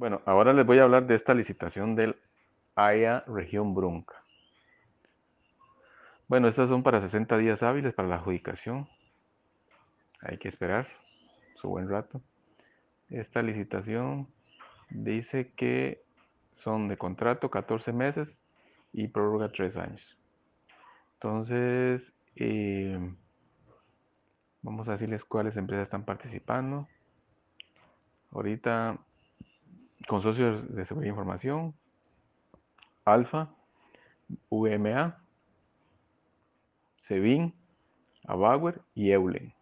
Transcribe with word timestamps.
Bueno, 0.00 0.22
ahora 0.24 0.54
les 0.54 0.64
voy 0.64 0.78
a 0.78 0.84
hablar 0.84 1.06
de 1.06 1.14
esta 1.14 1.34
licitación 1.34 1.94
del 1.94 2.16
AIA 2.74 3.22
Región 3.26 3.74
Brunca. 3.74 4.24
Bueno, 6.26 6.48
estas 6.48 6.70
son 6.70 6.82
para 6.82 7.02
60 7.02 7.36
días 7.36 7.62
hábiles 7.62 7.92
para 7.92 8.08
la 8.08 8.14
adjudicación. 8.14 8.88
Hay 10.22 10.38
que 10.38 10.48
esperar 10.48 10.88
su 11.56 11.68
buen 11.68 11.90
rato. 11.90 12.22
Esta 13.10 13.42
licitación 13.42 14.26
dice 14.88 15.52
que 15.52 16.02
son 16.54 16.88
de 16.88 16.96
contrato 16.96 17.50
14 17.50 17.92
meses 17.92 18.34
y 18.94 19.08
prórroga 19.08 19.52
3 19.52 19.76
años. 19.76 20.18
Entonces, 21.16 22.10
eh, 22.36 22.98
vamos 24.62 24.88
a 24.88 24.92
decirles 24.92 25.26
cuáles 25.26 25.58
empresas 25.58 25.84
están 25.84 26.06
participando. 26.06 26.88
Ahorita, 28.30 28.98
consorcios 30.10 30.74
de 30.74 30.84
seguridad 30.86 31.06
e 31.06 31.14
información, 31.14 31.72
Alfa, 33.04 33.48
VMA, 34.50 35.16
Sevin, 36.96 37.54
Abauer 38.24 38.80
y 38.92 39.12
Eulen. 39.12 39.54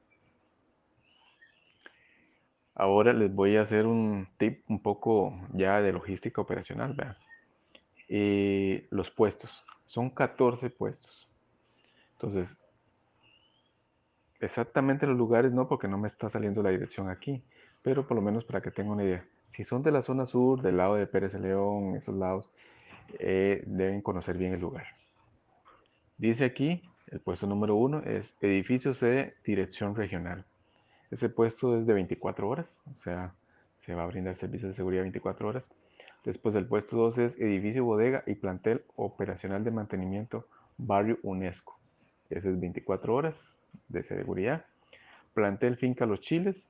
Ahora 2.74 3.12
les 3.12 3.30
voy 3.30 3.56
a 3.56 3.60
hacer 3.60 3.84
un 3.86 4.26
tip 4.38 4.64
un 4.70 4.80
poco 4.80 5.38
ya 5.52 5.82
de 5.82 5.92
logística 5.92 6.40
operacional. 6.40 6.94
Vean. 6.94 7.14
Eh, 8.08 8.86
los 8.90 9.10
puestos, 9.10 9.66
son 9.84 10.08
14 10.08 10.70
puestos. 10.70 11.28
Entonces, 12.12 12.56
exactamente 14.40 15.06
los 15.06 15.18
lugares 15.18 15.52
no, 15.52 15.68
porque 15.68 15.88
no 15.88 15.98
me 15.98 16.08
está 16.08 16.30
saliendo 16.30 16.62
la 16.62 16.70
dirección 16.70 17.10
aquí, 17.10 17.44
pero 17.82 18.06
por 18.06 18.14
lo 18.14 18.22
menos 18.22 18.46
para 18.46 18.62
que 18.62 18.70
tengan 18.70 18.94
una 18.94 19.04
idea. 19.04 19.28
Si 19.50 19.64
son 19.64 19.82
de 19.82 19.90
la 19.90 20.02
zona 20.02 20.26
sur, 20.26 20.62
del 20.62 20.76
lado 20.76 20.94
de 20.94 21.06
Pérez 21.06 21.34
León, 21.34 21.96
esos 21.96 22.14
lados, 22.14 22.50
eh, 23.18 23.62
deben 23.66 24.02
conocer 24.02 24.36
bien 24.36 24.52
el 24.52 24.60
lugar. 24.60 24.86
Dice 26.18 26.44
aquí, 26.44 26.82
el 27.08 27.20
puesto 27.20 27.46
número 27.46 27.74
uno 27.74 28.02
es 28.04 28.34
edificio 28.40 28.94
C, 28.94 29.34
dirección 29.44 29.94
regional. 29.94 30.44
Ese 31.10 31.28
puesto 31.28 31.78
es 31.78 31.86
de 31.86 31.94
24 31.94 32.48
horas, 32.48 32.66
o 32.92 32.96
sea, 33.02 33.32
se 33.86 33.94
va 33.94 34.02
a 34.02 34.06
brindar 34.06 34.36
servicio 34.36 34.68
de 34.68 34.74
seguridad 34.74 35.02
24 35.02 35.48
horas. 35.48 35.64
Después 36.24 36.54
el 36.54 36.66
puesto 36.66 36.96
2 36.96 37.18
es 37.18 37.40
edificio 37.40 37.84
bodega 37.84 38.22
y 38.26 38.34
plantel 38.34 38.84
operacional 38.96 39.64
de 39.64 39.70
mantenimiento 39.70 40.46
barrio 40.76 41.18
UNESCO. 41.22 41.78
Ese 42.28 42.50
es 42.50 42.60
24 42.60 43.14
horas 43.14 43.56
de 43.88 44.02
seguridad. 44.02 44.64
Plantel 45.32 45.76
finca 45.76 46.04
Los 46.04 46.20
Chiles, 46.20 46.68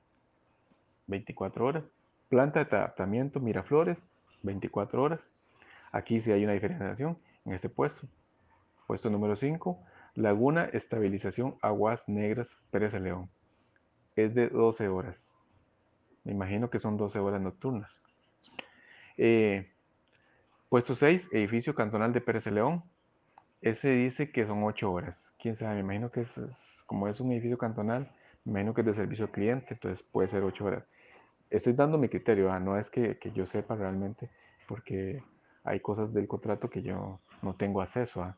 24 1.07 1.65
horas. 1.65 1.83
Planta 2.29 2.59
de 2.59 2.65
tratamiento 2.65 3.39
Miraflores, 3.39 3.97
24 4.43 5.01
horas. 5.01 5.19
Aquí 5.91 6.21
sí 6.21 6.31
hay 6.31 6.43
una 6.43 6.53
diferenciación 6.53 7.17
en 7.43 7.53
este 7.53 7.69
puesto. 7.69 8.07
Puesto 8.85 9.09
número 9.09 9.35
5, 9.35 9.83
Laguna 10.13 10.65
Estabilización 10.65 11.57
Aguas 11.63 12.07
Negras 12.07 12.55
Pérez 12.69 12.93
de 12.93 12.99
León. 12.99 13.31
Es 14.15 14.35
de 14.35 14.47
12 14.47 14.89
horas. 14.89 15.19
Me 16.23 16.31
imagino 16.31 16.69
que 16.69 16.77
son 16.77 16.97
12 16.97 17.17
horas 17.17 17.41
nocturnas. 17.41 17.99
Eh, 19.17 19.67
puesto 20.69 20.93
6, 20.93 21.29
Edificio 21.31 21.73
Cantonal 21.73 22.13
de 22.13 22.21
Pérez 22.21 22.43
de 22.45 22.51
León. 22.51 22.83
Ese 23.63 23.89
dice 23.89 24.31
que 24.31 24.45
son 24.45 24.63
8 24.63 24.91
horas. 24.91 25.17
Quién 25.41 25.55
sabe, 25.55 25.75
me 25.75 25.81
imagino 25.81 26.11
que 26.11 26.21
es, 26.21 26.31
como 26.85 27.07
es 27.07 27.19
un 27.19 27.31
edificio 27.31 27.57
cantonal, 27.57 28.11
me 28.45 28.51
imagino 28.51 28.75
que 28.75 28.81
es 28.81 28.87
de 28.87 28.93
servicio 28.93 29.25
al 29.25 29.31
cliente, 29.31 29.73
entonces 29.73 30.03
puede 30.11 30.27
ser 30.27 30.43
8 30.43 30.63
horas. 30.63 30.83
Estoy 31.49 31.73
dando 31.73 31.97
mi 31.97 32.09
criterio, 32.09 32.51
¿ah? 32.51 32.59
no 32.59 32.77
es 32.77 32.91
que, 32.91 33.17
yo 33.33 33.47
sepa 33.47 33.75
realmente, 33.75 34.29
porque 34.67 35.23
hay 35.63 35.79
cosas 35.79 36.13
del 36.13 36.27
contrato 36.27 36.69
que 36.69 36.83
yo 36.83 37.19
no 37.41 37.55
tengo 37.55 37.81
acceso 37.81 38.21
a. 38.21 38.37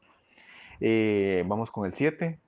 Eh, 0.80 1.44
vamos 1.46 1.72
con 1.72 1.86
el 1.86 1.94
7. 1.94 2.40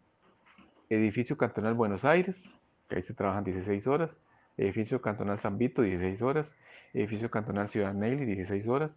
Edificio 0.90 1.38
Cantonal 1.38 1.74
Buenos 1.74 2.06
Aires, 2.06 2.42
que 2.88 2.96
ahí 2.96 3.04
se 3.04 3.14
trabajan 3.14 3.44
16 3.44 3.88
horas. 3.88 4.12
Edificio 4.58 5.02
Cantonal 5.02 5.40
San 5.40 5.58
Vito, 5.58 5.82
16 5.82 6.22
horas. 6.22 6.48
Edificio 6.94 7.30
Cantonal 7.30 7.70
Ciudad 7.70 7.94
Nelly, 7.94 8.26
16 8.26 8.68
horas. 8.68 8.92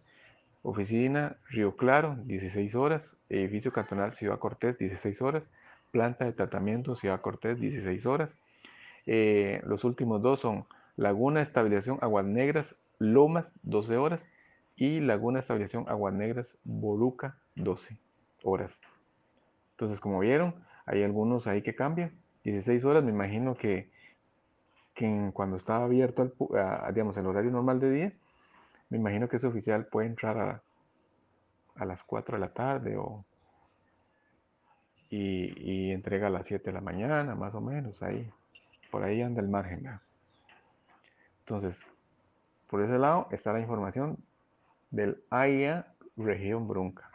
Oficina 0.63 1.35
Río 1.49 1.75
Claro, 1.75 2.15
16 2.25 2.75
horas. 2.75 3.03
Edificio 3.29 3.73
Cantonal 3.73 4.13
Ciudad 4.13 4.39
Cortés, 4.39 4.77
16 4.77 5.21
horas. 5.21 5.43
Planta 5.91 6.25
de 6.25 6.31
tratamiento 6.31 6.95
Ciudad 6.95 7.19
Cortés, 7.19 7.59
16 7.59 8.05
horas. 8.05 8.33
Eh, 9.05 9.61
los 9.65 9.83
últimos 9.83 10.21
dos 10.21 10.39
son 10.39 10.65
Laguna 10.97 11.41
Estabilización 11.41 11.99
Aguas 12.01 12.25
Negras, 12.25 12.75
Lomas, 12.99 13.45
12 13.63 13.97
horas. 13.97 14.19
Y 14.75 14.99
Laguna 14.99 15.39
Estabilización 15.39 15.85
Aguas 15.87 16.13
Negras, 16.13 16.57
Boluca, 16.63 17.37
12 17.55 17.97
horas. 18.43 18.79
Entonces, 19.71 19.99
como 19.99 20.19
vieron, 20.19 20.55
hay 20.85 21.03
algunos 21.03 21.47
ahí 21.47 21.61
que 21.61 21.75
cambian. 21.75 22.11
16 22.43 22.83
horas, 22.85 23.03
me 23.03 23.11
imagino 23.11 23.55
que, 23.55 23.89
cuando 25.33 25.57
estaba 25.57 25.85
abierto, 25.85 26.23
el, 26.23 26.33
digamos, 26.93 27.17
el 27.17 27.25
horario 27.25 27.51
normal 27.51 27.79
de 27.79 27.91
día, 27.91 28.13
me 28.89 28.97
imagino 28.97 29.27
que 29.27 29.37
ese 29.37 29.47
oficial 29.47 29.85
puede 29.85 30.07
entrar 30.07 30.37
a, 30.37 30.61
a 31.75 31.85
las 31.85 32.03
4 32.03 32.37
de 32.37 32.41
la 32.41 32.53
tarde 32.53 32.97
o, 32.97 33.23
y, 35.09 35.91
entrega 35.91 36.27
a 36.27 36.29
las 36.29 36.47
7 36.47 36.65
de 36.65 36.73
la 36.73 36.81
mañana, 36.81 37.35
más 37.35 37.53
o 37.55 37.61
menos, 37.61 38.01
ahí. 38.03 38.29
Por 38.91 39.03
ahí 39.03 39.21
anda 39.21 39.41
el 39.41 39.47
margen. 39.47 39.99
Entonces, 41.47 41.79
por 42.69 42.81
ese 42.81 42.99
lado 42.99 43.29
está 43.31 43.53
la 43.53 43.61
información 43.61 44.17
del 44.91 45.23
AIA 45.29 45.93
Región 46.17 46.67
Brunca. 46.67 47.09